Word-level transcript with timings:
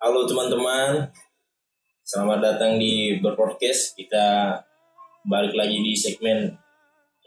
Halo 0.00 0.24
teman-teman, 0.24 1.12
selamat 2.00 2.40
datang 2.40 2.80
di 2.80 3.20
Berpodcast. 3.20 3.92
Kita 3.92 4.56
balik 5.28 5.52
lagi 5.52 5.76
di 5.76 5.92
segmen 5.92 6.48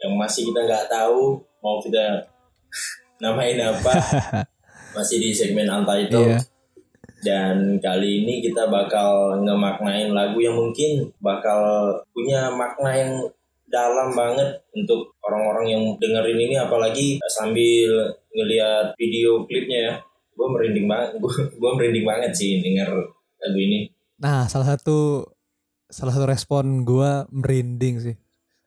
yang 0.02 0.18
masih 0.18 0.50
kita 0.50 0.66
nggak 0.66 0.90
tahu 0.90 1.38
mau 1.62 1.78
kita 1.78 2.18
namain 3.22 3.62
apa. 3.62 3.94
Masih 4.98 5.22
di 5.22 5.30
segmen 5.30 5.70
Untitled. 5.70 6.34
Iya. 6.34 6.38
Dan 7.22 7.78
kali 7.78 8.26
ini 8.26 8.42
kita 8.42 8.66
bakal 8.66 9.38
ngemaknain 9.46 10.10
lagu 10.10 10.42
yang 10.42 10.58
mungkin 10.58 11.14
bakal 11.22 11.94
punya 12.10 12.50
makna 12.50 12.90
yang 12.90 13.22
dalam 13.70 14.10
banget 14.18 14.50
untuk 14.74 15.14
orang-orang 15.22 15.78
yang 15.78 15.82
dengerin 16.02 16.42
ini 16.42 16.58
apalagi 16.58 17.22
sambil 17.30 18.10
ngelihat 18.34 18.98
video 18.98 19.46
klipnya 19.46 19.78
ya 19.78 19.94
gue 20.34 20.46
merinding 20.50 20.86
banget 20.90 21.18
gue 21.54 21.70
merinding 21.78 22.06
banget 22.06 22.32
sih 22.34 22.58
denger 22.60 22.90
lagu 23.40 23.58
ini 23.58 23.94
Nah, 24.24 24.46
salah 24.46 24.74
satu 24.76 25.26
salah 25.90 26.12
satu 26.14 26.26
respon 26.26 26.86
gua 26.86 27.26
merinding 27.34 28.00
sih. 28.00 28.16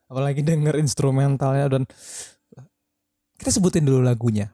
Apalagi 0.07 0.43
denger 0.43 0.79
instrumentalnya 0.79 1.67
dan 1.67 1.83
kita 3.37 3.51
sebutin 3.51 3.83
dulu 3.87 4.03
lagunya. 4.03 4.53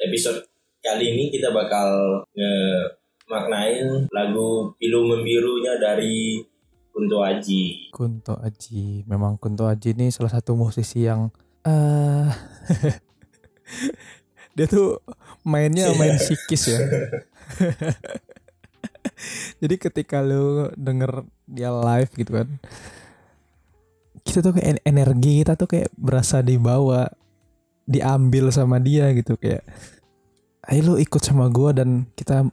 episode 0.00 0.48
kali 0.80 1.12
ini 1.12 1.28
kita 1.28 1.52
bakal 1.52 1.88
ngemaknain 2.32 4.08
lagu 4.08 4.72
Pilu 4.80 5.04
Membirunya 5.04 5.76
dari 5.76 6.40
Kunto 6.88 7.20
Aji 7.20 7.92
Kunto 7.92 8.40
Aji. 8.40 9.04
Memang 9.04 9.36
Kunto 9.36 9.68
Aji 9.68 9.92
ini 9.92 10.08
salah 10.08 10.32
satu 10.32 10.56
musisi 10.56 11.04
yang 11.04 11.28
eh 11.68 12.32
dia 14.56 14.66
tuh 14.66 15.04
mainnya 15.44 15.92
main 15.96 16.16
psikis 16.20 16.62
ya. 16.70 16.80
Jadi 19.60 19.76
ketika 19.76 20.24
lu 20.24 20.72
denger 20.76 21.24
dia 21.48 21.72
live 21.72 22.12
gitu 22.16 22.32
kan. 22.40 22.48
Kita 24.20 24.44
tuh 24.44 24.52
kayak 24.56 24.84
energi 24.84 25.44
kita 25.44 25.56
tuh 25.56 25.68
kayak 25.68 25.90
berasa 25.96 26.44
dibawa 26.44 27.08
diambil 27.88 28.52
sama 28.52 28.78
dia 28.78 29.10
gitu. 29.16 29.36
Kayak 29.40 29.64
ayo 30.68 30.92
lu 30.92 30.94
ikut 31.00 31.22
sama 31.24 31.48
gua 31.48 31.72
dan 31.72 32.06
kita 32.14 32.44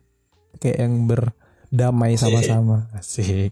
kayak 0.60 0.80
yang 0.80 1.08
berdamai 1.08 2.16
sama-sama. 2.16 2.88
Asik. 2.96 3.52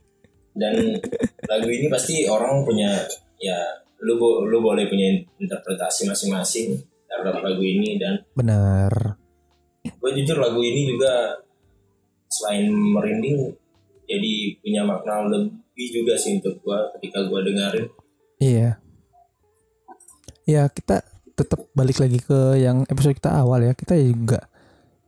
Dan 0.56 1.04
lagu 1.52 1.68
ini 1.68 1.92
pasti 1.92 2.24
orang 2.32 2.64
punya 2.64 3.04
ya 3.40 3.60
lu 4.04 4.16
lu 4.48 4.58
boleh 4.64 4.88
punya 4.88 5.20
interpretasi 5.40 6.08
masing-masing 6.08 6.80
terhadap 7.08 7.44
lagu 7.44 7.64
ini 7.64 8.00
dan 8.00 8.24
bener 8.36 9.20
gue 9.86 10.12
jujur 10.22 10.38
lagu 10.42 10.60
ini 10.62 10.90
juga 10.90 11.42
selain 12.30 12.70
merinding 12.70 13.54
jadi 14.06 14.34
punya 14.62 14.82
makna 14.86 15.30
lebih 15.30 15.88
juga 15.94 16.14
sih 16.18 16.42
untuk 16.42 16.62
gue 16.62 16.80
ketika 16.98 17.26
gue 17.26 17.40
dengerin 17.42 17.88
Iya. 18.40 18.80
Ya 20.46 20.68
kita 20.70 21.02
tetap 21.36 21.68
balik 21.76 22.00
lagi 22.00 22.20
ke 22.22 22.60
yang 22.60 22.84
episode 22.88 23.18
kita 23.18 23.32
awal 23.32 23.64
ya. 23.64 23.74
Kita 23.74 23.96
juga 23.98 24.46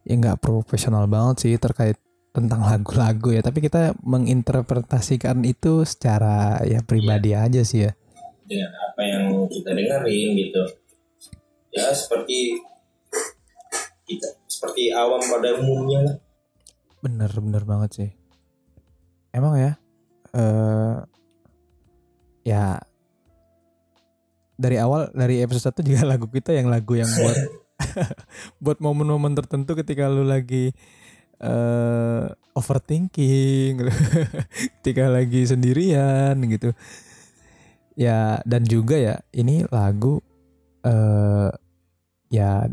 ya 0.07 0.15
nggak 0.15 0.39
profesional 0.39 1.05
banget 1.11 1.35
sih 1.43 1.53
terkait 1.59 1.99
tentang 2.31 2.63
lagu-lagu 2.63 3.35
ya. 3.35 3.41
Tapi 3.43 3.59
kita 3.61 3.93
menginterpretasikan 4.01 5.43
itu 5.43 5.83
secara 5.83 6.63
ya 6.63 6.81
pribadi 6.81 7.35
aja 7.35 7.61
sih 7.61 7.87
ya. 7.87 7.93
dengan 8.47 8.71
apa 8.79 9.03
yang 9.03 9.43
kita 9.51 9.75
dengerin 9.75 10.39
gitu 10.39 10.63
ya 11.75 11.91
seperti 11.91 12.55
kita 14.07 14.39
seperti 14.57 14.89
awam 14.89 15.21
pada 15.21 15.61
umumnya. 15.61 16.17
Bener 17.05 17.29
bener 17.29 17.61
banget 17.61 17.89
sih. 17.93 18.09
Emang 19.29 19.53
ya. 19.53 19.71
eh 20.35 20.97
ya 22.41 22.79
dari 24.57 24.77
awal 24.81 25.13
dari 25.13 25.45
episode 25.45 25.77
1 25.79 25.85
juga 25.85 26.01
lagu 26.17 26.25
kita 26.27 26.51
yang 26.51 26.67
lagu 26.67 26.97
yang 26.97 27.07
buat 27.07 27.37
buat 28.63 28.77
momen-momen 28.81 29.37
tertentu 29.37 29.77
ketika 29.77 30.09
lu 30.09 30.25
lagi 30.25 30.73
eh 31.37 32.25
overthinking 32.57 33.85
ketika 34.81 35.05
lagi 35.05 35.45
sendirian 35.45 36.33
gitu 36.49 36.73
ya 37.93 38.41
dan 38.41 38.65
juga 38.65 38.97
ya 38.97 39.15
ini 39.37 39.61
lagu 39.69 40.17
eh 40.81 41.53
ya 42.33 42.65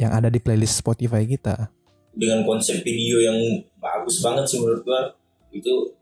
yang 0.00 0.16
ada 0.16 0.32
di 0.32 0.40
playlist 0.40 0.80
Spotify 0.80 1.28
kita. 1.28 1.68
Dengan 2.16 2.40
konsep 2.48 2.80
video 2.80 3.20
yang 3.20 3.36
bagus 3.76 4.24
banget 4.24 4.48
sih 4.48 4.56
menurut 4.56 4.80
gua. 4.80 5.12
Itu 5.52 5.92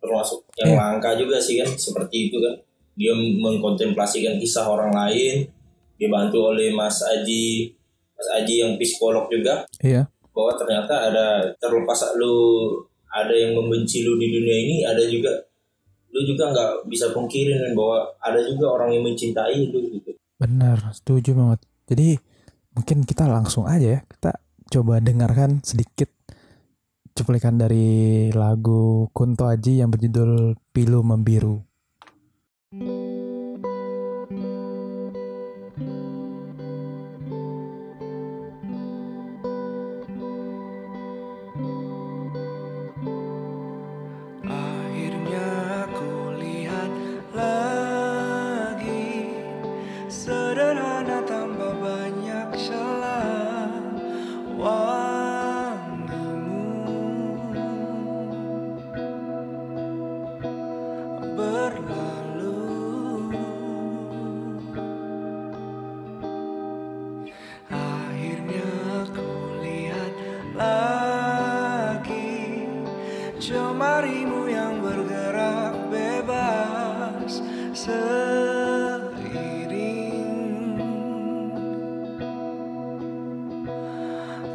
termasuk 0.00 0.48
yang 0.56 0.72
Iya. 0.72 0.78
langka 0.80 1.10
juga 1.20 1.36
sih 1.36 1.60
kan 1.60 1.68
seperti 1.76 2.32
itu 2.32 2.40
kan. 2.40 2.56
Dia 2.96 3.12
mengkontemplasikan 3.12 4.40
kisah 4.40 4.64
orang 4.64 4.96
lain 4.96 5.44
dibantu 6.00 6.50
oleh 6.50 6.72
Mas 6.72 7.04
Aji 7.04 7.70
Mas 8.16 8.28
Aji 8.40 8.54
yang 8.64 8.72
psikolog 8.80 9.28
juga. 9.28 9.68
Iya. 9.84 10.08
Bahwa 10.32 10.56
ternyata 10.56 11.12
ada 11.12 11.52
terlepas 11.60 12.16
lu 12.16 12.34
ada 13.12 13.36
yang 13.36 13.52
membenci 13.52 14.00
lu 14.08 14.16
di 14.16 14.32
dunia 14.32 14.56
ini 14.56 14.76
ada 14.88 15.04
juga 15.04 15.28
lu 16.12 16.20
juga 16.24 16.52
nggak 16.52 16.88
bisa 16.88 17.12
pungkirin 17.12 17.72
bahwa 17.72 18.04
ada 18.20 18.40
juga 18.44 18.72
orang 18.80 18.96
yang 18.96 19.04
mencintai 19.04 19.68
lu 19.68 19.80
gitu. 19.92 20.12
Benar, 20.40 20.92
setuju 20.92 21.32
banget. 21.36 21.60
Jadi 21.88 22.08
mungkin 22.76 23.04
kita 23.04 23.28
langsung 23.28 23.68
aja 23.68 23.98
ya, 23.98 24.00
kita 24.04 24.32
coba 24.72 25.00
dengarkan 25.04 25.60
sedikit 25.60 26.08
cuplikan 27.12 27.60
dari 27.60 28.28
lagu 28.32 29.08
Kunto 29.12 29.44
Aji 29.44 29.84
yang 29.84 29.92
berjudul 29.92 30.56
Pilu 30.72 31.04
Membiru. 31.04 31.71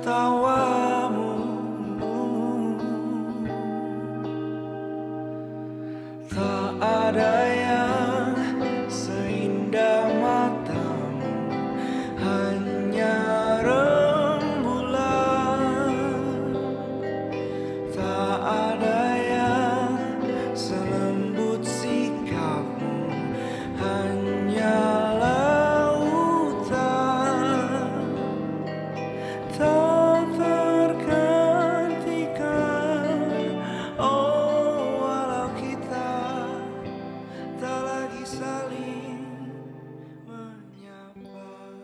tertawa 0.07 0.66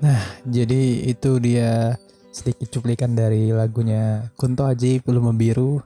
Nah, 0.04 0.20
jadi 0.44 1.08
itu 1.08 1.40
dia 1.40 1.96
sedikit 2.36 2.68
cuplikan 2.68 3.16
dari 3.16 3.56
lagunya 3.56 4.28
Kunto 4.36 4.68
Aji 4.68 5.00
Pilu 5.00 5.24
Membiru. 5.24 5.80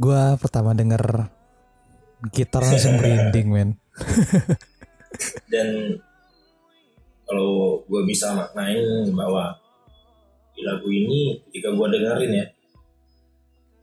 Gua 0.00 0.40
pertama 0.40 0.72
denger 0.72 1.28
gitar 2.32 2.64
langsung 2.64 2.96
merinding, 2.96 3.48
men. 3.52 3.70
dan 5.52 5.68
kalau 7.28 7.84
gue 7.84 8.02
bisa 8.08 8.32
maknain 8.32 9.08
bahwa 9.12 9.60
di 10.56 10.64
lagu 10.64 10.88
ini 10.88 11.40
ketika 11.48 11.72
gue 11.72 11.86
dengerin 11.92 12.32
ya 12.32 12.46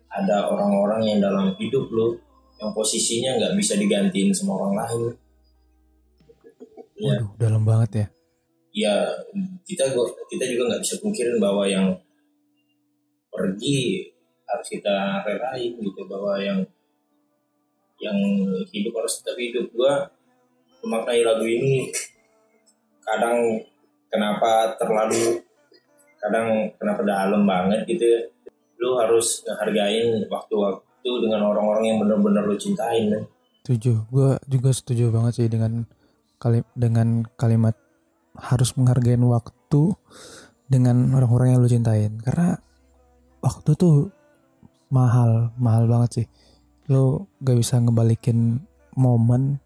ada 0.09 0.49
orang-orang 0.49 1.05
yang 1.05 1.19
dalam 1.21 1.53
hidup 1.57 1.85
lu 1.93 2.17
yang 2.57 2.73
posisinya 2.73 3.37
nggak 3.37 3.53
bisa 3.57 3.77
digantiin 3.77 4.33
sama 4.33 4.57
orang 4.57 4.73
lain 4.73 5.01
ya 6.97 7.15
Waduh, 7.21 7.29
dalam 7.39 7.63
banget 7.63 7.91
ya. 7.95 8.07
Ya 8.79 8.95
kita 9.67 9.91
kita 10.31 10.43
juga 10.47 10.71
nggak 10.71 10.83
bisa 10.87 10.95
pungkirin 11.03 11.35
bahwa 11.35 11.67
yang 11.67 11.91
pergi 13.27 14.07
harus 14.47 14.67
kita 14.71 15.21
relain 15.27 15.75
gitu 15.83 16.01
bahwa 16.07 16.39
yang 16.39 16.63
yang 17.99 18.15
hidup 18.71 18.95
harus 18.95 19.19
tetap 19.19 19.35
hidup. 19.35 19.67
Gua 19.75 20.07
memaknai 20.79 21.27
lagu 21.27 21.43
ini 21.43 21.91
kadang 23.03 23.59
kenapa 24.07 24.79
terlalu 24.79 25.43
kadang 26.19 26.71
kenapa 26.79 27.01
dalam 27.03 27.43
banget 27.43 27.83
gitu 27.83 28.05
ya. 28.07 28.21
Lu 28.79 28.95
harus 28.95 29.43
ngehargain 29.43 30.23
waktu-waktu 30.31 31.11
dengan 31.19 31.51
orang-orang 31.51 31.83
yang 31.83 31.97
benar-benar 31.99 32.47
lu 32.47 32.55
cintain 32.55 33.11
kan? 33.11 33.23
Setuju. 33.67 34.07
Gue 34.07 34.39
juga 34.47 34.71
setuju 34.71 35.11
banget 35.11 35.33
sih 35.35 35.47
dengan 35.51 35.83
kali 36.39 36.63
dengan 36.79 37.27
kalimat 37.35 37.75
harus 38.39 38.73
menghargai 38.75 39.19
waktu 39.19 39.93
dengan 40.69 41.11
orang-orang 41.15 41.55
yang 41.55 41.59
lu 41.61 41.69
cintain. 41.69 42.17
Karena 42.23 42.57
waktu 43.43 43.71
tuh 43.75 44.09
mahal, 44.89 45.53
mahal 45.59 45.85
banget 45.85 46.09
sih. 46.23 46.27
Lu 46.89 47.29
gak 47.43 47.57
bisa 47.59 47.77
ngebalikin 47.77 48.63
momen 48.97 49.61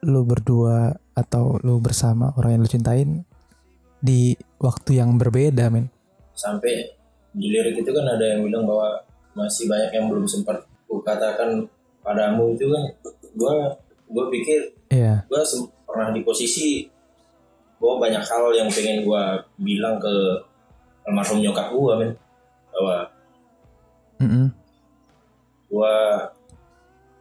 lu 0.00 0.24
berdua 0.24 0.96
atau 1.12 1.60
lu 1.60 1.76
bersama 1.78 2.32
orang 2.40 2.56
yang 2.56 2.62
lu 2.64 2.70
cintain 2.72 3.08
di 4.00 4.32
waktu 4.56 4.96
yang 4.96 5.20
berbeda, 5.20 5.68
men. 5.68 5.92
sampai 6.32 6.88
di 7.36 7.52
lirik 7.52 7.84
itu 7.84 7.90
kan 7.92 8.16
ada 8.16 8.24
yang 8.24 8.40
bilang 8.48 8.64
bahwa 8.64 8.96
masih 9.36 9.68
banyak 9.68 9.92
yang 9.92 10.08
belum 10.08 10.24
sempat 10.24 10.64
ku 10.88 11.04
katakan 11.04 11.68
padamu 12.00 12.56
itu 12.56 12.64
kan 12.66 12.82
gua 13.36 13.76
gua 14.08 14.24
pikir 14.32 14.72
gua 15.28 15.44
sem- 15.44 15.68
pernah 15.84 16.10
di 16.16 16.24
posisi 16.24 16.88
bahwa 17.80 18.06
banyak 18.06 18.20
hal 18.20 18.44
yang 18.52 18.68
pengen 18.68 19.08
gua 19.08 19.40
bilang 19.56 19.96
ke 19.96 20.12
almarhum 21.08 21.40
nyokap 21.40 21.72
gua 21.72 21.96
men. 21.96 22.12
Bahwa 22.68 22.96
Mm-mm. 24.20 24.46
gua 25.72 25.96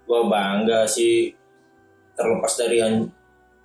gua 0.04 0.20
bangga 0.28 0.84
sih 0.84 1.32
terlepas 2.20 2.60
dari 2.60 2.84
han- 2.84 3.08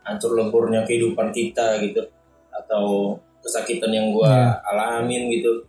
hancur 0.07 0.39
leburnya 0.39 0.87
kehidupan 0.87 1.35
kita 1.35 1.83
gitu 1.83 2.07
atau 2.55 3.19
kesakitan 3.43 3.91
yang 3.91 4.15
gua 4.15 4.63
alamin 4.71 5.35
gitu. 5.35 5.67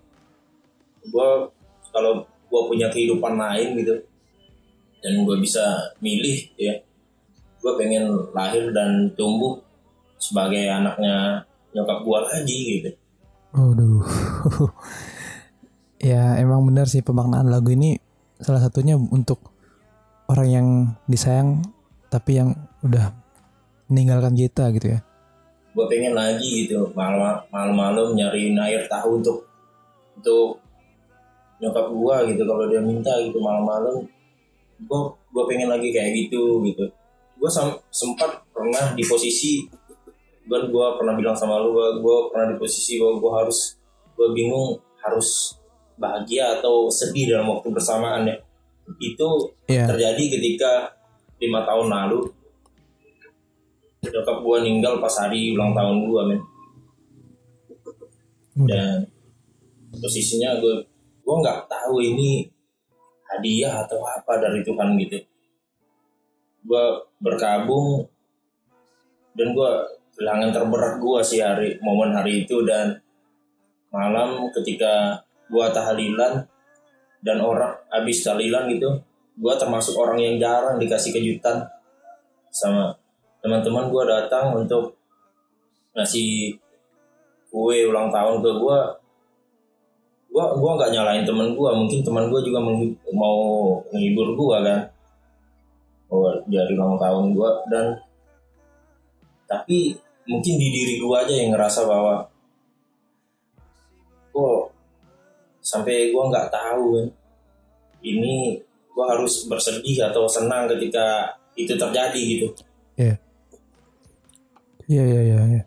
Gua 1.09 1.49
kalau 1.89 2.21
gua 2.53 2.69
punya 2.69 2.85
kehidupan 2.93 3.33
lain 3.33 3.73
gitu 3.81 3.97
dan 5.01 5.25
gua 5.25 5.41
bisa 5.41 5.89
milih 5.97 6.53
ya 6.61 6.77
gua 7.65 7.81
pengen 7.81 8.05
lahir 8.29 8.69
dan 8.69 9.09
tumbuh 9.17 9.64
sebagai 10.31 10.65
anaknya 10.65 11.45
nyokap 11.75 12.01
gua 12.01 12.25
lagi 12.25 12.81
gitu 12.81 12.89
Waduh. 13.55 14.03
ya 16.11 16.35
emang 16.41 16.67
benar 16.67 16.91
sih 16.91 16.99
pemaknaan 16.99 17.47
lagu 17.47 17.71
ini 17.71 17.95
salah 18.43 18.59
satunya 18.59 18.99
untuk 18.99 19.39
orang 20.27 20.49
yang 20.49 20.67
disayang 21.07 21.63
tapi 22.11 22.41
yang 22.41 22.51
udah 22.83 23.15
meninggalkan 23.87 24.35
kita 24.35 24.73
gitu 24.75 24.97
ya. 24.97 24.99
gue 25.75 25.85
pengen 25.91 26.15
lagi 26.15 26.65
gitu 26.65 26.87
malam 26.95 27.43
malam 27.51 28.15
nyariin 28.15 28.55
air 28.55 28.87
tahu 28.87 29.19
untuk 29.19 29.43
untuk 30.15 30.63
nyokap 31.59 31.91
gua 31.91 32.23
gitu 32.27 32.47
kalau 32.47 32.63
dia 32.71 32.79
minta 32.79 33.11
gitu 33.19 33.35
malam-malam 33.43 34.07
gue 34.79 34.99
gue 35.31 35.43
pengen 35.47 35.71
lagi 35.71 35.91
kayak 35.91 36.11
gitu 36.15 36.63
gitu 36.63 36.87
gue 37.35 37.49
sempat 37.91 38.39
pernah 38.55 38.95
di 38.95 39.03
posisi 39.03 39.67
kan 40.45 40.63
gue 40.69 40.87
pernah 41.01 41.13
bilang 41.17 41.33
sama 41.33 41.57
lu 41.57 41.73
gue 41.73 42.17
pernah 42.29 42.53
di 42.53 42.55
posisi 42.61 43.01
bahwa 43.01 43.17
gue 43.17 43.31
harus 43.43 43.59
gue 44.15 44.27
bingung 44.31 44.77
harus 45.01 45.57
bahagia 45.95 46.59
atau 46.59 46.91
sedih 46.91 47.35
dalam 47.35 47.51
waktu 47.55 47.71
bersamaan 47.71 48.27
ya. 48.27 48.35
Itu 49.01 49.53
Iya. 49.65 49.89
terjadi 49.89 50.37
ketika 50.37 50.93
lima 51.41 51.65
tahun 51.65 51.89
lalu 51.89 52.29
nyokap 54.05 54.37
gua 54.45 54.61
meninggal 54.61 55.01
pas 55.01 55.15
hari 55.17 55.57
ulang 55.57 55.73
tahun 55.73 56.05
gua 56.05 56.21
men. 56.29 56.41
Dan 58.55 59.09
posisinya 59.99 60.61
gue 60.61 60.75
gue 61.25 61.35
nggak 61.41 61.67
tahu 61.67 61.99
ini 61.99 62.47
hadiah 63.27 63.83
atau 63.83 63.99
apa 64.05 64.39
dari 64.39 64.61
Tuhan 64.63 64.95
gitu. 65.01 65.17
Gue 66.63 66.85
berkabung 67.19 68.07
dan 69.35 69.51
gue 69.51 69.71
kehilangan 70.15 70.49
terberat 70.55 70.95
gue 70.97 71.19
sih 71.21 71.43
hari 71.43 71.75
momen 71.83 72.15
hari 72.15 72.47
itu 72.47 72.63
dan 72.63 72.95
malam 73.91 74.47
ketika 74.55 75.19
gue 75.51 75.65
tahlilan 75.75 76.43
dan 77.19 77.37
orang 77.43 77.75
habis 77.91 78.23
tahlilan 78.23 78.71
gitu 78.71 78.89
gue 79.35 79.53
termasuk 79.59 79.95
orang 79.99 80.19
yang 80.19 80.35
jarang 80.39 80.79
dikasih 80.79 81.11
kejutan 81.11 81.67
sama 82.47 82.95
teman-teman 83.43 83.91
gue 83.91 84.03
datang 84.07 84.55
untuk 84.55 84.95
ngasih 85.91 86.55
kue 87.51 87.87
ulang 87.87 88.07
tahun 88.11 88.39
ke 88.39 88.51
gue 88.51 88.79
gue 90.35 90.45
gua 90.59 90.71
nggak 90.75 90.91
nyalain 90.91 91.23
teman 91.23 91.55
gue 91.55 91.69
mungkin 91.71 92.03
teman 92.03 92.27
gue 92.27 92.39
juga 92.43 92.59
mau 93.15 93.79
menghibur 93.87 94.35
gue 94.35 94.57
kan. 94.67 94.81
Oh 96.11 96.27
dari 96.51 96.75
ulang 96.75 96.99
tahun 96.99 97.31
gue 97.31 97.49
dan 97.71 97.95
tapi 99.47 99.95
mungkin 100.25 100.53
di 100.57 100.67
diri 100.73 100.93
gue 100.97 101.15
aja 101.15 101.33
yang 101.33 101.53
ngerasa 101.53 101.85
bahwa 101.85 102.25
kok 104.33 104.73
sampai 105.61 106.11
gue 106.13 106.23
nggak 106.29 106.49
tahu 106.49 106.83
kan 106.97 107.07
ini 108.05 108.61
gue 108.65 109.05
harus 109.05 109.45
bersedih 109.49 110.09
atau 110.09 110.29
senang 110.29 110.69
ketika 110.69 111.37
itu 111.55 111.73
terjadi 111.73 112.21
gitu 112.21 112.47
Iya 114.85 115.03
iya 115.03 115.21
iya. 115.25 115.39
iya. 115.49 115.63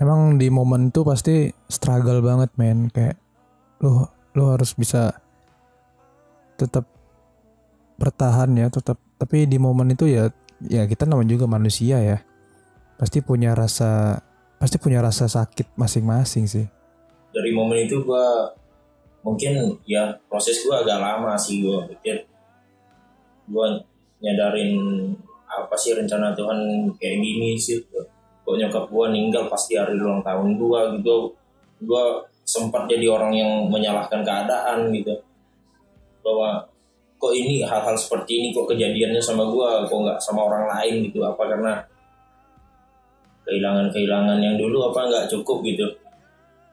Emang 0.00 0.40
di 0.40 0.48
momen 0.48 0.88
itu 0.88 1.02
pasti 1.04 1.50
struggle 1.68 2.22
banget 2.24 2.50
men 2.56 2.88
kayak 2.88 3.18
lu 3.84 4.06
lu 4.32 4.44
harus 4.54 4.72
bisa 4.78 5.12
tetap 6.56 6.86
bertahan 8.00 8.48
ya 8.56 8.72
tetap 8.72 8.96
tapi 9.20 9.44
di 9.44 9.60
momen 9.60 9.92
itu 9.92 10.08
ya 10.08 10.32
ya 10.64 10.88
kita 10.88 11.04
namanya 11.04 11.36
juga 11.36 11.46
manusia 11.50 12.00
ya 12.00 12.18
pasti 13.00 13.24
punya 13.24 13.56
rasa 13.56 14.20
pasti 14.60 14.76
punya 14.76 15.00
rasa 15.00 15.24
sakit 15.24 15.72
masing-masing 15.72 16.44
sih. 16.44 16.68
Dari 17.32 17.48
momen 17.56 17.88
itu 17.88 18.04
gue 18.04 18.26
mungkin 19.24 19.80
ya 19.88 20.12
proses 20.28 20.60
gue 20.60 20.76
agak 20.76 21.00
lama 21.00 21.32
sih 21.40 21.64
gue 21.64 21.80
pikir. 21.96 22.28
Gue 23.48 23.80
nyadarin 24.20 24.76
apa 25.48 25.72
sih 25.80 25.96
rencana 25.96 26.36
Tuhan 26.36 26.92
kayak 27.00 27.16
gini 27.24 27.56
sih. 27.56 27.80
Kok 28.44 28.60
nyokap 28.60 28.92
gue 28.92 29.06
ninggal 29.16 29.48
pas 29.48 29.64
di 29.64 29.80
hari 29.80 29.96
ulang 29.96 30.20
tahun 30.20 30.60
gue 30.60 30.80
gitu. 31.00 31.32
Gue 31.80 32.04
sempat 32.44 32.84
jadi 32.84 33.08
orang 33.08 33.32
yang 33.32 33.50
menyalahkan 33.72 34.20
keadaan 34.20 34.92
gitu. 34.92 35.16
Bahwa 36.20 36.68
kok 37.16 37.32
ini 37.32 37.64
hal-hal 37.64 37.96
seperti 37.96 38.44
ini 38.44 38.46
kok 38.52 38.68
kejadiannya 38.68 39.24
sama 39.24 39.48
gue 39.48 39.88
kok 39.88 39.96
nggak 40.04 40.20
sama 40.20 40.44
orang 40.52 40.68
lain 40.68 41.08
gitu. 41.08 41.24
Apa 41.24 41.48
karena 41.48 41.80
kehilangan-kehilangan 43.50 44.38
yang 44.38 44.54
dulu 44.54 44.94
apa 44.94 45.10
nggak 45.10 45.26
cukup 45.34 45.66
gitu. 45.66 45.90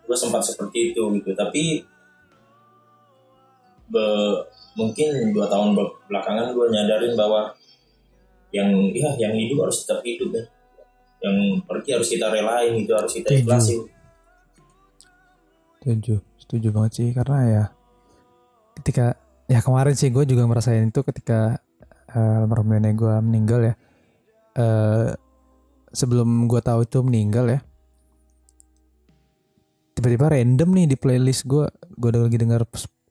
Gue 0.05 0.13
sempat 0.13 0.46
seperti 0.46 0.93
itu 0.93 1.01
gitu. 1.17 1.34
Tapi 1.34 1.81
be- 3.89 4.41
mungkin 4.77 5.34
dua 5.34 5.50
tahun 5.50 5.74
be- 5.74 5.98
belakangan 6.05 6.53
gue 6.53 6.65
nyadarin 6.69 7.17
bahwa 7.17 7.57
yang 8.53 8.69
ya 8.93 9.10
yang 9.17 9.34
hidup 9.34 9.65
harus 9.65 9.81
tetap 9.81 10.05
hidup 10.05 10.29
ya. 10.31 10.46
Yang 11.17 11.65
pergi 11.65 11.89
harus 11.98 12.07
kita 12.13 12.29
relain 12.29 12.72
gitu 12.77 12.93
harus 12.93 13.12
kita 13.12 13.34
ikhlasin. 13.34 13.89
Setuju 15.81 16.22
setuju 16.38 16.67
banget 16.69 16.91
sih. 16.93 17.10
Karena 17.10 17.38
ya 17.50 17.63
ketika 18.77 19.17
ya 19.50 19.60
kemarin 19.65 19.98
sih 19.98 20.13
gue 20.13 20.24
juga 20.29 20.46
merasain 20.46 20.86
itu 20.86 21.01
ketika 21.01 21.57
uh, 22.13 22.39
almarhum 22.46 22.69
nenek 22.69 22.93
gue 22.96 23.15
meninggal 23.25 23.60
ya. 23.65 23.75
Eh 24.53 25.10
sebelum 25.91 26.48
gue 26.51 26.60
tahu 26.60 26.84
itu 26.84 27.00
meninggal 27.03 27.46
ya. 27.48 27.60
Tiba-tiba 29.98 30.29
random 30.29 30.70
nih 30.77 30.86
di 30.94 30.98
playlist 31.00 31.50
gue 31.50 31.65
gue 31.98 32.10
lagi 32.13 32.38
denger 32.38 32.62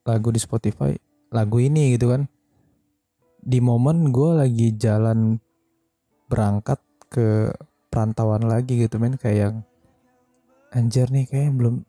lagu 0.07 0.29
di 0.31 0.39
Spotify 0.39 0.95
lagu 1.35 1.59
ini 1.59 1.97
gitu 1.99 2.15
kan. 2.15 2.31
Di 3.43 3.59
momen 3.63 4.11
gue 4.11 4.31
lagi 4.39 4.75
jalan 4.75 5.39
berangkat 6.27 6.83
ke 7.07 7.55
perantauan 7.91 8.47
lagi 8.47 8.83
gitu 8.83 8.99
men 8.99 9.15
kayak 9.15 9.39
yang 9.39 9.57
anjir 10.75 11.09
nih 11.09 11.27
kayak 11.31 11.55
belum 11.55 11.87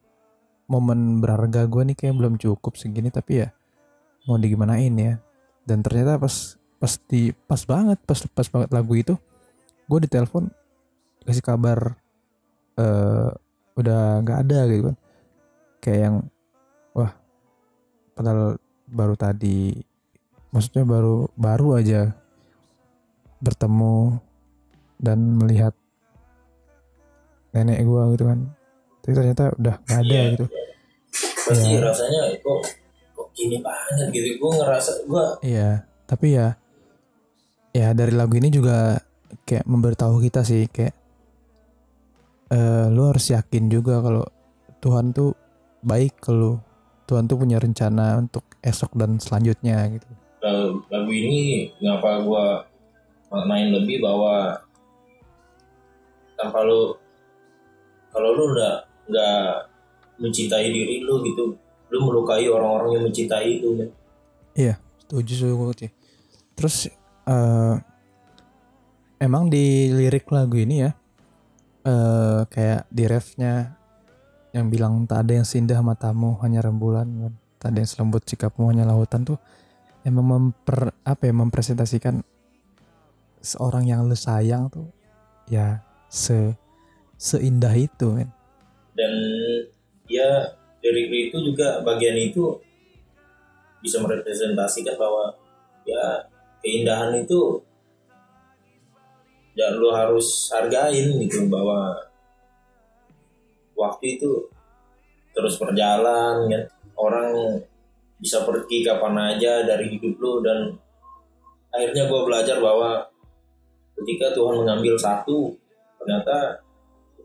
momen 0.69 1.19
berharga 1.19 1.65
gue 1.65 1.93
nih 1.93 1.97
kayak 1.97 2.15
belum 2.15 2.37
cukup 2.37 2.77
segini 2.77 3.09
tapi 3.09 3.45
ya 3.45 3.49
mau 4.25 4.37
digimanain 4.37 4.93
ya. 4.97 5.13
Dan 5.67 5.83
ternyata 5.83 6.17
pas 6.17 6.57
pas 6.77 6.93
di 7.09 7.33
pas 7.33 7.61
banget 7.65 7.97
pas 8.05 8.19
pas 8.33 8.47
banget 8.47 8.69
lagu 8.69 8.93
itu 8.93 9.13
gue 9.87 9.99
ditelepon 10.05 10.51
kasih 11.27 11.43
kabar 11.43 11.99
eh 12.75 13.29
udah 13.75 14.23
nggak 14.23 14.39
ada 14.47 14.59
gitu 14.65 14.81
kan 14.89 14.97
kayak 15.77 15.99
yang 16.01 16.15
wah 16.91 17.11
padahal 18.15 18.57
baru 18.87 19.13
tadi 19.13 19.75
maksudnya 20.49 20.81
baru 20.81 21.27
baru 21.35 21.77
aja 21.77 22.15
bertemu 23.37 24.17
dan 24.97 25.19
melihat 25.37 25.75
nenek 27.53 27.85
gua 27.85 28.09
gitu 28.11 28.25
kan 28.25 28.39
tapi 29.03 29.13
ternyata 29.13 29.43
udah 29.53 29.75
nggak 29.77 29.99
ada 30.01 30.09
Iya. 30.09 30.23
gitu 30.33 30.45
pasti 31.47 31.69
Iya. 31.69 31.79
rasanya 31.85 32.21
kok 32.41 32.59
kok 33.13 33.27
gini 33.31 33.57
banget 33.61 34.07
gitu 34.09 34.27
gue 34.35 34.51
ngerasa 34.57 34.91
gue 35.05 35.25
iya 35.45 35.85
tapi 36.03 36.33
ya 36.33 36.57
ya 37.71 37.93
dari 37.93 38.11
lagu 38.11 38.33
ini 38.33 38.49
juga 38.49 38.97
kayak 39.45 39.63
memberitahu 39.63 40.17
kita 40.19 40.41
sih 40.41 40.65
kayak 40.67 40.96
eh 42.47 42.87
lu 42.91 43.11
harus 43.11 43.27
yakin 43.31 43.67
juga 43.67 43.99
kalau 43.99 44.25
Tuhan 44.79 45.11
tuh 45.11 45.35
baik 45.83 46.21
ke 46.21 46.31
lu. 46.31 46.59
Tuhan 47.07 47.23
tuh 47.23 47.39
punya 47.39 47.55
rencana 47.55 48.19
untuk 48.19 48.43
esok 48.59 48.91
dan 48.99 49.15
selanjutnya 49.15 49.79
gitu. 49.95 50.07
Lagu, 50.43 50.83
lagu 50.91 51.11
ini 51.11 51.71
ngapa 51.79 52.27
gue 52.27 52.45
main 53.47 53.71
lebih 53.71 54.03
bahwa 54.03 54.59
tanpa 56.35 56.63
lu 56.63 56.95
kalau 58.13 58.29
lu 58.35 58.43
udah 58.55 58.85
nggak 59.07 59.43
mencintai 60.21 60.67
diri 60.69 61.01
lu 61.03 61.23
gitu 61.25 61.57
lu 61.87 61.97
melukai 62.03 62.45
orang-orang 62.47 62.99
yang 62.99 63.03
mencintai 63.07 63.59
itu 63.59 63.67
men. 63.73 63.89
setuju 65.05 65.33
setuju 65.33 65.71
sih 65.79 65.91
terus 66.57 66.75
eh 67.27 67.75
emang 69.17 69.49
di 69.49 69.91
lirik 69.93 70.29
lagu 70.29 70.57
ini 70.59 70.83
ya 70.83 70.91
eh 71.87 72.39
kayak 72.51 72.83
di 72.91 73.07
refnya 73.07 73.79
yang 74.51 74.67
bilang 74.67 75.07
tak 75.07 75.23
ada 75.23 75.39
yang 75.39 75.47
sindah 75.47 75.79
matamu 75.79 76.35
hanya 76.43 76.59
rembulan. 76.59 77.07
Kan 77.07 77.33
tak 77.57 77.69
ada 77.71 77.77
yang 77.83 77.89
selembut 77.89 78.23
sikapmu 78.27 78.67
hanya 78.67 78.83
lautan 78.83 79.23
tuh. 79.23 79.39
Emang 80.03 80.27
memper 80.27 80.91
apa 81.03 81.23
ya 81.27 81.33
mempresentasikan 81.35 82.23
seorang 83.39 83.87
yang 83.87 84.03
lu 84.07 84.15
sayang 84.15 84.67
tuh 84.67 84.87
ya 85.47 85.79
se 86.11 86.55
seindah 87.15 87.71
itu 87.75 88.11
men. 88.11 88.29
Dan 88.95 89.13
ya 90.07 90.53
lirik 90.83 91.31
itu 91.31 91.37
juga 91.43 91.83
bagian 91.83 92.15
itu 92.15 92.59
bisa 93.79 94.01
merepresentasikan 94.03 94.95
bahwa 94.95 95.35
ya 95.85 96.27
keindahan 96.63 97.15
itu 97.23 97.61
ya 99.57 99.73
lu 99.73 99.89
harus 99.89 100.53
hargain 100.53 101.17
gitu 101.17 101.49
bahwa 101.49 101.97
waktu 103.73 104.21
itu 104.21 104.45
terus 105.33 105.57
berjalan 105.57 106.45
kan 106.45 106.63
orang 106.97 107.57
bisa 108.21 108.45
pergi 108.45 108.85
kapan 108.85 109.37
aja 109.37 109.65
dari 109.65 109.89
hidup 109.89 110.13
lu 110.21 110.45
dan 110.45 110.77
akhirnya 111.73 112.05
gue 112.05 112.21
belajar 112.25 112.57
bahwa 112.61 113.05
ketika 113.97 114.33
Tuhan 114.33 114.61
mengambil 114.61 114.93
satu 114.97 115.53
ternyata 115.97 116.61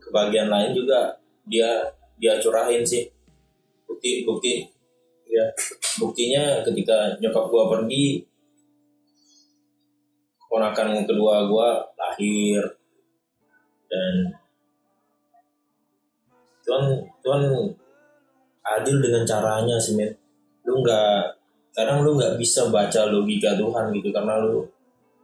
kebahagiaan 0.01 0.49
lain 0.49 0.73
juga 0.73 1.15
dia 1.47 1.85
dia 2.17 2.39
curahin 2.41 2.83
sih. 2.83 3.07
Bukti 3.87 4.23
bukti 4.27 4.63
ya. 5.29 5.45
Buktinya 5.99 6.61
ketika 6.65 7.15
nyokap 7.21 7.45
gua 7.49 7.69
pergi 7.69 8.25
keponakan 10.53 11.01
kedua 11.09 11.49
gua 11.49 11.81
lahir. 11.97 12.61
Dan 13.89 14.37
Tuhan 16.61 17.01
Tuhan 17.25 17.41
adil 18.77 19.01
dengan 19.01 19.25
caranya 19.25 19.81
sih 19.81 19.97
men 19.97 20.13
lu 20.61 20.85
nggak 20.85 21.41
kadang 21.73 22.05
lu 22.05 22.21
nggak 22.21 22.37
bisa 22.37 22.69
baca 22.69 23.09
logika 23.09 23.57
Tuhan 23.57 23.97
gitu 23.97 24.13
karena 24.13 24.37
lu 24.45 24.69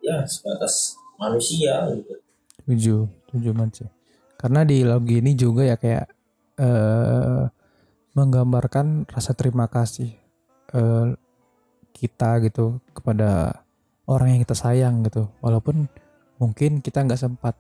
ya 0.02 0.26
sebatas 0.26 0.98
manusia 1.22 1.86
gitu. 1.94 2.18
Setuju 2.66 3.54
banget 3.54 3.86
sih. 3.86 3.90
Karena 4.34 4.66
di 4.66 4.82
lagu 4.82 5.14
ini 5.14 5.38
juga 5.38 5.62
ya 5.62 5.78
kayak 5.78 6.10
eh 6.58 7.46
menggambarkan 8.18 9.06
rasa 9.06 9.38
terima 9.38 9.70
kasih 9.70 10.10
eh 10.74 11.08
kita 11.94 12.42
gitu 12.50 12.82
kepada 12.98 13.62
orang 14.10 14.34
yang 14.34 14.42
kita 14.42 14.58
sayang 14.58 15.06
gitu. 15.06 15.30
Walaupun 15.46 15.86
mungkin 16.42 16.82
kita 16.82 17.06
nggak 17.06 17.22
sempat 17.22 17.54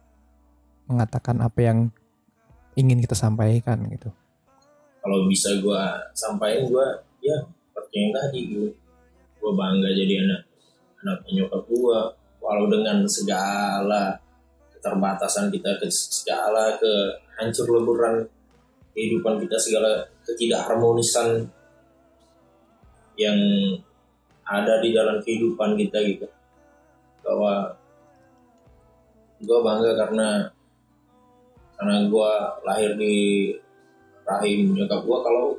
mengatakan 0.89 1.37
apa 1.45 1.59
yang 1.61 1.79
ingin 2.73 2.97
kita 3.03 3.13
sampaikan 3.13 3.85
gitu. 3.91 4.09
kalau 4.99 5.27
bisa 5.29 5.53
gua 5.61 5.95
sampaikan 6.11 6.67
gua 6.67 6.87
ya 7.19 7.37
seperti 7.69 7.95
yang 7.99 8.11
tadi 8.11 8.39
gue 8.51 8.67
gue 9.39 9.51
bangga 9.55 9.89
jadi 9.95 10.27
anak 10.27 10.41
anak 11.03 11.17
nyokap 11.31 11.63
gua 11.71 12.11
walau 12.39 12.67
dengan 12.67 13.03
segala 13.07 14.15
keterbatasan 14.75 15.51
kita 15.51 15.79
ke 15.79 15.87
segala 15.91 16.75
ke 16.79 16.91
hancur 17.39 17.67
leburan 17.67 18.27
kehidupan 18.95 19.39
kita 19.43 19.55
segala 19.55 20.03
ketidakharmonisan 20.27 21.47
yang 23.19 23.39
ada 24.47 24.79
di 24.79 24.95
dalam 24.95 25.19
kehidupan 25.23 25.75
kita 25.75 25.99
gitu 26.03 26.27
bahwa 27.29 27.53
gue 29.39 29.59
bangga 29.61 29.91
karena 29.93 30.29
karena 31.77 31.95
gue 32.09 32.31
lahir 32.65 32.91
di 32.97 33.15
rahim 34.25 34.73
nyokap 34.73 35.05
gue 35.05 35.17
kalau 35.21 35.53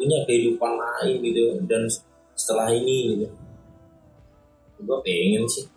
punya 0.00 0.18
kehidupan 0.24 0.72
lain 0.80 1.20
gitu 1.20 1.60
dan 1.68 1.84
setelah 2.32 2.72
ini 2.72 3.14
gitu 3.20 3.26
gue 4.80 4.98
pengen 5.04 5.44
sih 5.44 5.68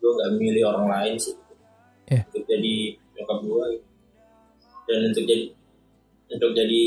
gue 0.00 0.10
nggak 0.10 0.40
milih 0.40 0.64
orang 0.72 0.88
lain 0.88 1.14
sih 1.20 1.36
Iya. 2.08 2.24
untuk 2.32 2.44
jadi 2.48 2.74
nyokap 3.20 3.38
gue 3.44 3.64
gitu. 3.76 3.86
dan 4.88 4.98
untuk 5.12 5.24
jadi 5.28 5.44
untuk 6.32 6.50
jadi 6.56 6.84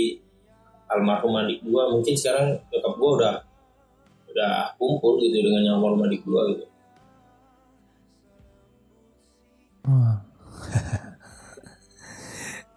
almarhum 0.89 1.33
adik 1.45 1.61
gue 1.61 1.83
mungkin 1.93 2.15
sekarang 2.17 2.57
nyokap 2.73 2.93
gue 2.97 3.11
udah 3.21 3.35
udah 4.33 4.53
kumpul 4.81 5.21
gitu 5.21 5.37
dengan 5.45 5.77
almarhum 5.77 6.01
adik 6.09 6.25
gue 6.25 6.41
gitu 6.57 6.65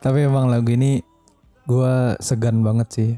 Tapi 0.04 0.28
emang 0.28 0.52
lagu 0.52 0.68
ini 0.68 1.00
gua 1.64 2.12
segan 2.20 2.60
banget 2.60 2.88
sih. 2.92 3.10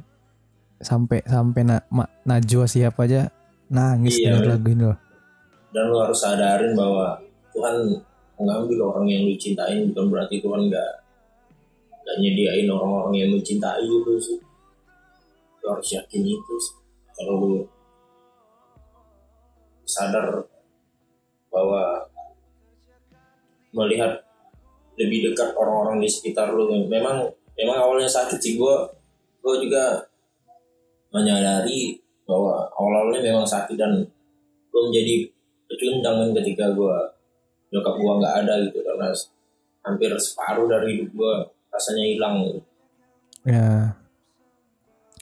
Sampai 0.78 1.19
sampai 1.26 1.66
na, 1.66 1.83
ma, 1.90 2.07
Najwa 2.23 2.69
siapa 2.71 3.11
aja 3.11 3.26
nangis 3.66 4.14
Iya, 4.23 4.38
denger 4.38 4.45
men. 4.47 4.52
lagu 4.55 4.69
ini 4.71 4.85
loh. 4.87 4.99
dan 5.75 5.93
lu 5.93 5.99
harus 6.00 6.16
sadarin 6.16 6.73
bahwa 6.73 7.21
Tuhan 7.52 8.00
mengambil 8.38 8.78
orang 8.88 9.12
yang 9.12 9.28
lu 9.28 9.37
cintain 9.37 9.93
bukan 9.93 10.09
berarti 10.09 10.40
Tuhan 10.40 10.73
nggak 10.73 10.90
nggak 12.00 12.16
nyediain 12.16 12.64
orang-orang 12.71 13.12
yang 13.12 13.28
lu 13.35 13.40
cintai 13.45 13.85
gitu 13.85 14.16
sih 14.16 14.38
lu 15.61 15.66
harus 15.69 15.88
yakin 15.93 16.23
itu 16.25 16.55
sih. 16.62 16.76
kalau 17.12 17.35
lu 17.45 17.61
sadar 19.85 20.49
bahwa 21.52 22.09
melihat 23.76 24.23
lebih 24.97 25.33
dekat 25.33 25.53
orang-orang 25.57 26.00
di 26.00 26.09
sekitar 26.09 26.53
lu 26.53 26.69
memang 26.88 27.29
memang 27.57 27.76
awalnya 27.76 28.09
sakit 28.09 28.41
sih 28.41 28.57
gue 28.57 28.76
gue 29.41 29.55
juga 29.69 30.03
menyadari 31.15 31.97
bahwa 32.26 32.67
awal-awalnya 32.75 33.23
memang 33.23 33.47
sakit 33.47 33.79
dan 33.79 34.03
gue 34.73 34.83
menjadi 34.93 35.31
pecundang 35.71 36.35
ketika 36.37 36.75
gue 36.75 36.97
nyokap 37.73 37.95
gue 37.97 38.12
nggak 38.21 38.35
ada 38.45 38.55
gitu 38.67 38.79
karena 38.83 39.09
hampir 39.87 40.11
separuh 40.19 40.67
dari 40.67 40.99
hidup 40.99 41.11
gue 41.15 41.35
rasanya 41.71 42.05
hilang 42.05 42.37
gitu. 42.50 42.61
Ya. 43.47 43.95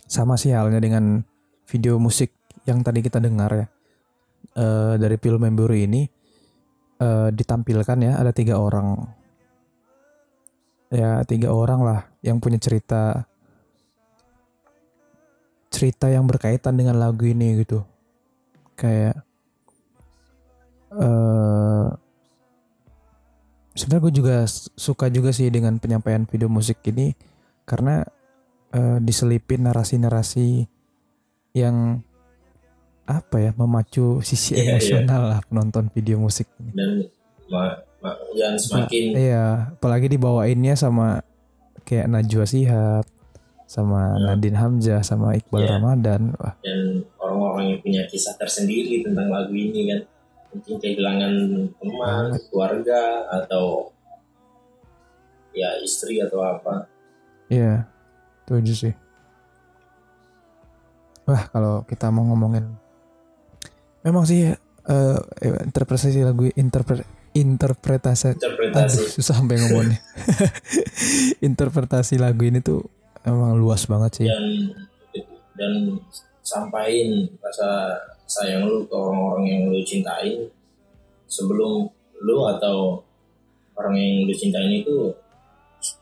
Sama 0.08 0.40
sih 0.40 0.56
halnya 0.56 0.80
dengan 0.80 1.24
video 1.68 2.00
musik 2.00 2.32
yang 2.64 2.80
tadi 2.80 3.04
kita 3.04 3.20
dengar 3.20 3.52
ya. 3.52 3.66
Eh 4.56 4.94
dari 4.96 5.16
film 5.20 5.44
Memburi 5.44 5.84
ini 5.84 6.02
eh 7.00 7.28
ditampilkan 7.28 7.98
ya 8.00 8.12
ada 8.16 8.32
tiga 8.32 8.56
orang. 8.56 8.96
Ya 10.94 11.26
tiga 11.26 11.50
orang 11.50 11.82
lah 11.82 12.00
yang 12.22 12.38
punya 12.38 12.62
cerita 12.62 13.26
cerita 15.74 16.06
yang 16.06 16.22
berkaitan 16.30 16.78
dengan 16.78 17.02
lagu 17.02 17.26
ini 17.26 17.66
gitu. 17.66 17.82
Kayak 18.78 19.18
eh 20.94 21.86
sebenarnya 23.74 24.02
gue 24.06 24.14
juga 24.14 24.36
suka 24.78 25.10
juga 25.10 25.34
sih 25.34 25.50
dengan 25.50 25.82
penyampaian 25.82 26.22
video 26.30 26.46
musik 26.46 26.78
ini 26.86 27.10
karena 27.66 28.06
eh, 28.70 28.98
diselipin 29.02 29.66
narasi-narasi 29.66 30.70
yang 31.58 31.98
apa 33.04 33.36
ya 33.36 33.50
memacu 33.58 34.22
sisi 34.24 34.54
Iya, 34.54 34.62
iya. 34.62 34.70
emosional 34.78 35.22
lah 35.28 35.40
penonton 35.44 35.90
video 35.92 36.16
musik 36.16 36.46
ini. 36.56 36.72
dan 36.72 36.90
yang 38.36 38.54
semakin 38.56 39.02
Iya, 39.16 39.46
apalagi 39.76 40.12
dibawainnya 40.12 40.76
sama 40.76 41.24
kayak 41.84 42.08
Najwa 42.08 42.44
Shihab, 42.44 43.04
sama 43.64 44.14
Hmm. 44.14 44.24
Nadine 44.28 44.58
Hamzah, 44.60 45.00
sama 45.00 45.34
Iqbal 45.34 45.64
Iya. 45.64 45.70
Ramadan. 45.80 46.36
Wah, 46.36 46.54
dan 46.60 47.02
orang-orang 47.16 47.64
yang 47.74 47.80
punya 47.80 48.02
kisah 48.06 48.36
tersendiri 48.36 49.02
tentang 49.02 49.28
lagu 49.32 49.52
ini 49.52 49.88
kan 49.88 50.00
mungkin 50.54 50.74
kehilangan 50.78 51.32
teman, 51.82 52.24
keluarga 52.46 53.00
atau 53.42 53.90
ya 55.50 55.70
istri 55.82 56.18
atau 56.22 56.42
apa 56.42 56.86
iya, 57.46 57.86
setuju 58.46 58.72
sih. 58.74 58.94
Wah, 61.24 61.48
kalau 61.48 61.82
kita 61.88 62.12
mau 62.12 62.22
ngomongin, 62.28 62.68
memang 64.04 64.28
sih 64.28 64.52
eh, 64.84 65.18
interpretasi 65.64 66.20
lagu 66.20 66.44
interpre, 66.52 67.00
interpretasi. 67.34 68.38
Interpretasi. 68.38 68.98
Aduh, 69.02 69.10
susah 69.10 69.34
sampai 69.42 69.58
ngomongnya. 69.58 69.98
Interpretasi 71.48 72.16
lagu 72.16 72.46
ini 72.46 72.62
tuh 72.62 72.86
emang 73.26 73.58
luas 73.58 73.84
banget 73.90 74.22
sih. 74.22 74.26
dan 74.30 74.46
dan 75.54 75.72
sampaikan 76.42 77.30
rasa 77.42 77.98
sayang 78.26 78.66
lu 78.66 78.86
ke 78.86 78.94
orang-orang 78.94 79.44
yang 79.50 79.62
lu 79.68 79.82
cintain. 79.82 80.46
Sebelum 81.26 81.90
lu 82.22 82.36
atau 82.46 83.02
orang 83.74 83.98
yang 83.98 84.30
lu 84.30 84.34
cintain 84.38 84.70
itu 84.70 85.10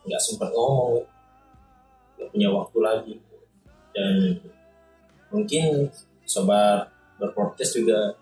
nggak 0.05 0.21
sempat 0.21 0.53
ngomong. 0.53 1.01
Nggak 2.15 2.29
punya 2.29 2.49
waktu 2.53 2.77
lagi. 2.79 3.15
Dan 3.93 4.37
mungkin 5.33 5.89
sobat 6.29 6.93
berpodcast 7.17 7.81
juga 7.81 8.13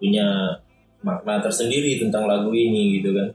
punya 0.00 0.56
makna 1.00 1.40
tersendiri 1.40 1.96
tentang 2.00 2.28
lagu 2.28 2.52
ini 2.52 3.00
gitu 3.00 3.16
kan. 3.16 3.28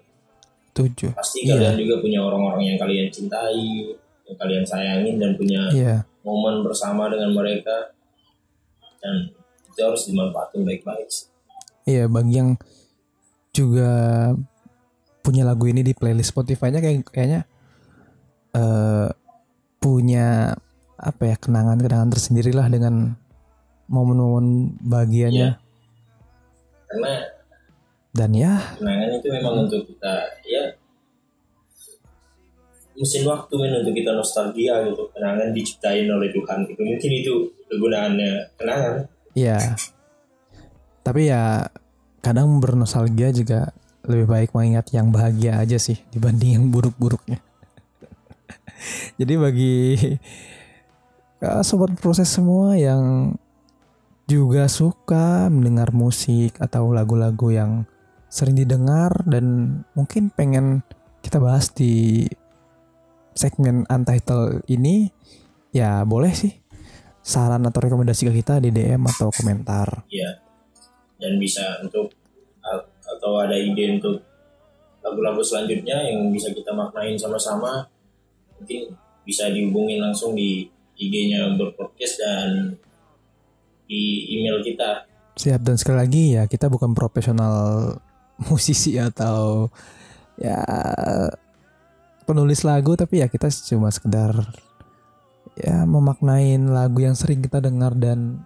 Tujuh. 0.76 1.16
pasti 1.16 1.48
Iya. 1.48 1.56
kalian 1.56 1.76
juga 1.88 1.96
punya 2.04 2.20
orang-orang 2.20 2.76
yang 2.76 2.78
kalian 2.78 3.08
cintai 3.08 3.96
yang 4.28 4.38
kalian 4.38 4.66
sayangin 4.68 5.16
dan 5.16 5.32
punya 5.40 5.62
Iya, 5.72 5.96
momen 6.28 6.68
bersama 6.68 7.08
dengan 7.08 7.32
mereka. 7.32 7.96
Dan 9.00 9.32
itu 9.72 9.80
harus 9.80 10.04
dimanfaatkan 10.10 10.66
baik-baik 10.66 11.08
iya 11.86 12.10
bagi 12.10 12.42
yang 12.42 12.58
juga 13.54 13.92
punya 15.22 15.46
lagu 15.48 15.70
ini 15.70 15.86
di 15.86 15.94
playlist 15.96 16.34
Spotify-nya 16.34 16.82
kayak 16.84 17.08
kayaknya 17.10 17.42
eh 18.58 19.10
punya 19.80 20.58
apa 20.98 21.24
ya 21.30 21.36
kenangan-kenangan 21.38 22.10
tersendiri 22.10 22.50
lah 22.56 22.66
dengan 22.72 23.14
momen-momen 23.86 24.80
bahagianya. 24.82 25.62
Karena 26.90 27.14
dan 28.16 28.32
ya 28.32 28.56
kenangan 28.80 29.20
itu 29.20 29.28
memang 29.28 29.68
untuk 29.68 29.84
kita 29.84 30.14
ya 30.48 30.64
mesin 32.96 33.28
waktu 33.28 33.54
men 33.60 33.84
untuk 33.84 33.92
kita 33.92 34.16
nostalgia 34.16 34.88
gitu 34.88 35.04
kenangan 35.12 35.52
diciptain 35.52 36.08
oleh 36.08 36.32
Tuhan 36.32 36.64
gitu. 36.64 36.80
Mungkin 36.80 37.12
itu 37.12 37.34
kegunaannya 37.68 38.56
kenangan. 38.56 38.96
Ya 39.36 39.60
tapi 41.06 41.30
ya 41.30 41.70
kadang 42.26 42.58
bernostalgia 42.58 43.30
juga 43.30 43.70
lebih 44.10 44.26
baik 44.26 44.50
mengingat 44.58 44.90
yang 44.90 45.14
bahagia 45.14 45.62
aja 45.62 45.78
sih 45.78 46.02
dibanding 46.10 46.58
yang 46.58 46.66
buruk-buruknya. 46.74 47.38
Jadi 49.22 49.34
bagi 49.38 49.78
ya, 51.38 51.62
sobat 51.62 51.94
proses 52.02 52.26
semua 52.26 52.74
yang 52.74 53.38
juga 54.26 54.66
suka 54.66 55.46
mendengar 55.54 55.94
musik 55.94 56.58
atau 56.58 56.90
lagu-lagu 56.90 57.54
yang 57.54 57.86
sering 58.36 58.60
didengar 58.60 59.24
dan 59.24 59.80
mungkin 59.96 60.28
pengen 60.36 60.84
kita 61.24 61.40
bahas 61.40 61.72
di 61.72 62.28
segmen 63.32 63.88
untitled 63.88 64.68
ini 64.68 65.08
ya 65.72 66.04
boleh 66.04 66.36
sih. 66.36 66.52
Saran 67.24 67.64
atau 67.66 67.80
rekomendasi 67.80 68.28
ke 68.30 68.44
kita 68.44 68.60
di 68.60 68.70
DM 68.76 69.02
atau 69.08 69.32
komentar. 69.32 70.04
Ya 70.12 70.46
dan 71.20 71.40
bisa 71.40 71.80
untuk 71.82 72.12
a- 72.62 72.86
atau 72.86 73.40
ada 73.40 73.56
ide 73.56 74.00
untuk 74.00 74.20
lagu-lagu 75.06 75.42
selanjutnya 75.42 76.06
yang 76.06 76.30
bisa 76.34 76.52
kita 76.52 76.74
maknain 76.74 77.16
sama-sama 77.16 77.86
mungkin 78.58 78.94
bisa 79.26 79.50
dihubungin 79.50 80.02
langsung 80.02 80.34
di 80.34 80.66
IG-nya 80.96 81.58
berpodcast 81.60 82.16
dan 82.22 82.50
di 83.86 84.32
email 84.32 84.64
kita. 84.64 85.06
Siap 85.36 85.62
dan 85.62 85.76
sekali 85.76 85.98
lagi 86.00 86.24
ya 86.40 86.48
kita 86.48 86.72
bukan 86.72 86.96
profesional 86.96 87.94
musisi 88.50 89.00
atau 89.00 89.70
ya 90.36 90.60
penulis 92.26 92.66
lagu 92.66 92.98
tapi 92.98 93.22
ya 93.24 93.28
kita 93.30 93.48
cuma 93.72 93.88
sekedar 93.90 94.34
ya 95.56 95.88
memaknain 95.88 96.68
lagu 96.68 97.00
yang 97.00 97.16
sering 97.16 97.40
kita 97.40 97.64
dengar 97.64 97.96
dan 97.96 98.44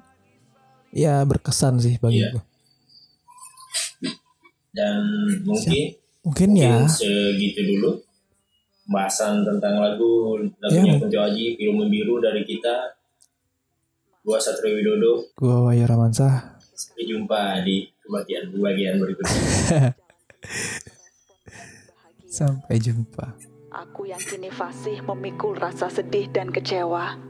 ya 0.93 1.25
berkesan 1.25 1.81
sih 1.81 1.97
bagi 1.97 2.21
gue. 2.21 2.43
dan 4.69 5.01
mungkin 5.41 5.97
Mungkin 6.19 6.49
ya. 6.53 6.83
mungkin 6.83 6.91
segitu 6.93 7.63
dulu 7.63 7.95
pembahasan 8.85 9.41
tentang 9.41 9.79
lagu 9.79 10.37
lagunya 10.59 10.93
Iya. 10.93 11.01
Kunto 11.01 11.17
Aji 11.23 11.45
film 11.55 11.79
biru 11.87 12.19
dari 12.19 12.43
kita. 12.43 12.93
Gua 14.21 14.37
Satrio 14.37 14.75
Widodo. 14.77 15.31
Gue 15.33 15.55
Wahyu 15.63 15.87
Ramansyah 15.87 16.59
sampai 16.75 17.03
jumpa 17.07 17.63
di 17.63 17.87
kebagian 18.09 18.49
bagian 18.57 18.97
berikutnya 18.97 19.93
sampai 22.41 22.81
jumpa. 22.81 23.37
Aku 23.69 24.09
yang 24.09 24.17
kini 24.17 24.49
fasih 24.49 25.05
memikul 25.05 25.53
rasa 25.53 25.93
sedih 25.93 26.25
dan 26.33 26.49
kecewa. 26.49 27.21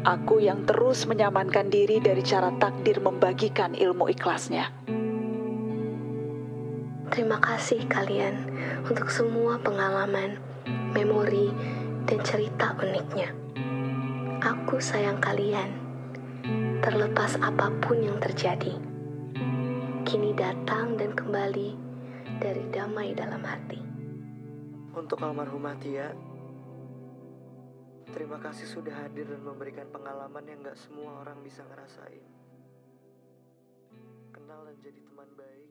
Aku 0.00 0.40
yang 0.40 0.64
terus 0.64 1.04
menyamankan 1.04 1.68
diri 1.68 2.00
dari 2.00 2.24
cara 2.24 2.56
takdir 2.56 3.04
membagikan 3.04 3.76
ilmu 3.76 4.08
ikhlasnya. 4.08 4.72
Terima 7.12 7.36
kasih 7.36 7.84
kalian 7.84 8.48
untuk 8.88 9.12
semua 9.12 9.60
pengalaman, 9.60 10.40
memori, 10.96 11.52
dan 12.08 12.22
cerita 12.24 12.72
uniknya. 12.80 13.34
Aku 14.40 14.78
sayang 14.78 15.20
kalian, 15.20 15.68
terlepas 16.80 17.36
apa 17.42 17.72
pun 17.82 17.98
yang 17.98 18.16
terjadi. 18.22 18.85
Kini 20.06 20.30
datang 20.38 20.94
dan 20.94 21.18
kembali 21.18 21.74
dari 22.38 22.62
damai 22.70 23.10
dalam 23.10 23.42
hati. 23.42 23.82
Untuk 24.94 25.18
almarhumah 25.18 25.74
Tia, 25.82 26.14
terima 28.14 28.38
kasih 28.38 28.70
sudah 28.70 28.94
hadir 29.02 29.26
dan 29.26 29.42
memberikan 29.42 29.90
pengalaman 29.90 30.46
yang 30.46 30.62
gak 30.62 30.78
semua 30.78 31.26
orang 31.26 31.42
bisa 31.42 31.66
ngerasain. 31.66 32.22
Kenal 34.30 34.70
dan 34.70 34.78
jadi 34.78 35.00
teman 35.10 35.26
baik, 35.34 35.65